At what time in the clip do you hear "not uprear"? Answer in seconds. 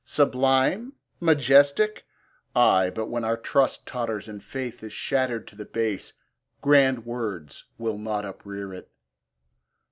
7.99-8.73